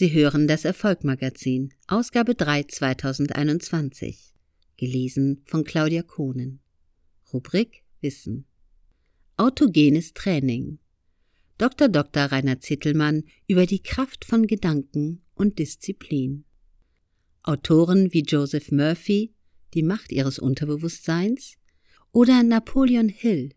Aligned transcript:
Sie 0.00 0.12
hören 0.12 0.46
das 0.46 0.64
Erfolgmagazin, 0.64 1.74
Ausgabe 1.88 2.36
3 2.36 2.62
2021. 2.68 4.32
Gelesen 4.76 5.42
von 5.44 5.64
Claudia 5.64 6.02
Kohnen. 6.02 6.60
Rubrik 7.32 7.82
Wissen. 8.00 8.46
Autogenes 9.36 10.14
Training. 10.14 10.78
Dr. 11.58 11.88
Dr. 11.88 12.26
Rainer 12.26 12.60
Zittelmann 12.60 13.24
über 13.48 13.66
die 13.66 13.82
Kraft 13.82 14.24
von 14.24 14.46
Gedanken 14.46 15.22
und 15.34 15.58
Disziplin. 15.58 16.44
Autoren 17.42 18.12
wie 18.12 18.22
Joseph 18.22 18.70
Murphy, 18.70 19.34
Die 19.74 19.82
Macht 19.82 20.12
ihres 20.12 20.38
Unterbewusstseins, 20.38 21.54
oder 22.12 22.44
Napoleon 22.44 23.08
Hill, 23.08 23.50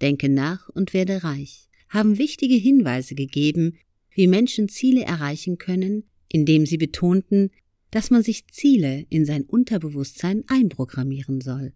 Denke 0.00 0.30
nach 0.30 0.66
und 0.70 0.94
werde 0.94 1.24
reich, 1.24 1.68
haben 1.90 2.16
wichtige 2.16 2.56
Hinweise 2.56 3.14
gegeben, 3.14 3.76
wie 4.14 4.26
Menschen 4.26 4.68
Ziele 4.68 5.02
erreichen 5.02 5.58
können, 5.58 6.04
indem 6.28 6.66
sie 6.66 6.78
betonten, 6.78 7.50
dass 7.90 8.10
man 8.10 8.22
sich 8.22 8.46
Ziele 8.48 9.06
in 9.08 9.24
sein 9.24 9.44
Unterbewusstsein 9.44 10.44
einprogrammieren 10.48 11.40
soll. 11.40 11.72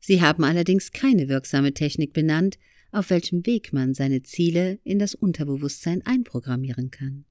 Sie 0.00 0.20
haben 0.20 0.44
allerdings 0.44 0.92
keine 0.92 1.28
wirksame 1.28 1.72
Technik 1.74 2.12
benannt, 2.12 2.58
auf 2.90 3.10
welchem 3.10 3.46
Weg 3.46 3.72
man 3.72 3.94
seine 3.94 4.22
Ziele 4.22 4.78
in 4.82 4.98
das 4.98 5.14
Unterbewusstsein 5.14 6.04
einprogrammieren 6.04 6.90
kann. 6.90 7.24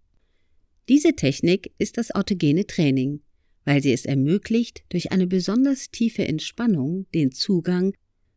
Diese 0.87 1.15
Technik 1.15 1.71
ist 1.77 1.97
das 1.97 2.11
autogene 2.11 2.65
Training, 2.65 3.21
weil 3.65 3.83
sie 3.83 3.91
es 3.91 4.05
ermöglicht, 4.05 4.83
durch 4.89 5.11
eine 5.11 5.27
besonders 5.27 5.91
tiefe 5.91 6.27
Entspannung 6.27 7.05
den 7.13 7.31
Zugang 7.31 7.93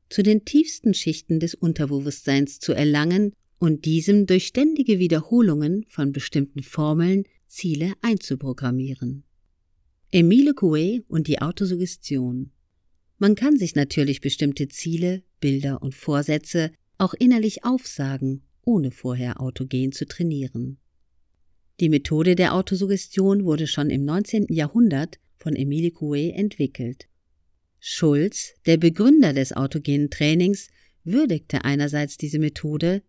zu 0.09 0.23
den 0.23 0.45
tiefsten 0.45 0.93
Schichten 0.93 1.41
des 1.41 1.55
Unterbewusstseins 1.55 2.59
zu 2.59 2.73
erlangen 2.73 3.33
und 3.63 3.85
diesem 3.85 4.27
durch 4.27 4.49
ständige 4.49 4.99
Wiederholungen 4.99 5.87
von 5.89 6.11
bestimmten 6.11 6.65
Formeln 6.65 7.23
Ziele 7.47 7.93
einzuprogrammieren. 8.01 9.23
Emile 10.11 10.51
Coué 10.51 11.05
und 11.07 11.29
die 11.29 11.41
Autosuggestion. 11.41 12.51
Man 13.19 13.37
kann 13.37 13.57
sich 13.57 13.77
natürlich 13.77 14.21
bestimmte 14.21 14.67
Ziele, 14.67 15.23
Bilder 15.39 15.81
und 15.81 15.95
Vorsätze 15.95 16.73
auch 16.99 17.15
innerlich 17.15 17.65
aufsagen, 17.65 18.43
ohne 18.65 18.91
vorher 18.91 19.41
autogen 19.41 19.93
zu 19.93 20.07
trainieren. 20.07 20.79
Die 21.79 21.89
Methode 21.89 22.35
der 22.35 22.57
Autosuggestion 22.57 23.45
wurde 23.45 23.69
schon 23.69 23.91
im 23.91 24.05
19. 24.05 24.47
Jahrhundert 24.49 25.21
von 25.39 25.55
Emile 25.55 25.91
Coué 25.91 26.33
entwickelt. 26.33 27.07
Schulz, 27.79 28.55
der 28.67 28.77
Begründer 28.77 29.33
des 29.33 29.53
autogenen 29.53 30.11
Trainings, 30.11 30.67
würdigte 31.05 31.65
einerseits 31.65 32.17
diese 32.17 32.41
Methode, 32.41 33.03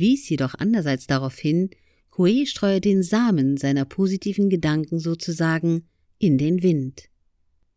wies 0.00 0.28
jedoch 0.28 0.54
andererseits 0.58 1.06
darauf 1.06 1.38
hin, 1.38 1.70
Coué 2.10 2.46
streue 2.46 2.80
den 2.80 3.02
Samen 3.02 3.56
seiner 3.56 3.84
positiven 3.84 4.50
Gedanken 4.50 4.98
sozusagen 4.98 5.88
in 6.18 6.38
den 6.38 6.62
Wind. 6.62 7.08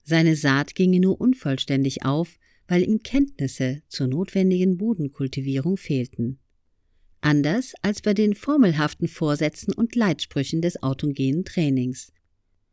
Seine 0.04 0.36
Saat 0.36 0.76
ginge 0.76 1.00
nur 1.00 1.22
unvollständig 1.22 2.04
auf, 2.04 2.40
weil 2.68 2.84
ihm 2.84 3.04
Kenntnisse 3.04 3.84
zur 3.88 4.08
notwendigen 4.08 4.78
Bodenkultivierung 4.78 5.78
fehlten. 5.78 6.40
Anders 7.22 7.74
als 7.82 8.02
bei 8.02 8.14
den 8.14 8.34
formelhaften 8.34 9.08
Vorsätzen 9.08 9.74
und 9.74 9.96
Leitsprüchen 9.96 10.62
des 10.62 10.82
autogenen 10.84 11.46
Trainings 11.46 12.12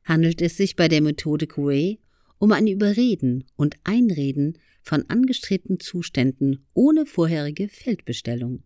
handelt 0.02 0.42
es 0.42 0.56
sich 0.56 0.74
bei 0.74 0.88
der 0.88 1.02
Methode 1.02 1.46
Coué 1.46 1.98
um 2.38 2.52
ein 2.52 2.66
Überreden 2.66 3.44
und 3.54 3.76
Einreden 3.84 4.58
von 4.82 5.08
angestrebten 5.08 5.78
Zuständen 5.78 6.66
ohne 6.74 7.06
vorherige 7.06 7.68
Feldbestellung. 7.68 8.64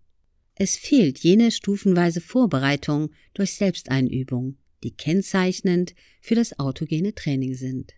Es 0.57 0.77
fehlt 0.77 1.19
jene 1.19 1.51
stufenweise 1.51 2.21
Vorbereitung 2.21 3.11
durch 3.35 3.55
Selbsteinübung, 3.55 4.57
die 4.85 4.93
kennzeichnend 4.93 5.95
für 6.21 6.35
das 6.35 6.59
autogene 6.59 7.15
Training 7.15 7.55
sind. 7.55 7.95